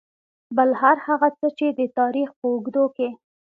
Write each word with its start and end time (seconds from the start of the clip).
بل 0.55 0.69
هر 0.81 0.97
هغه 1.07 1.29
څه 1.39 1.47
چې 1.57 1.67
د 1.79 1.81
تاريخ 1.97 2.29
په 2.39 2.45
اوږدو 2.51 2.85
کې. 2.95 3.07